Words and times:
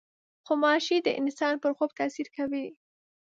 غوماشې 0.45 0.97
د 1.03 1.07
انسان 1.19 1.53
پر 1.61 1.71
خوب 1.77 1.91
تاثیر 1.99 2.27
کوي. 2.35 2.65